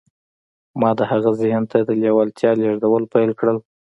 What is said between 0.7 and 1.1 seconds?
ما د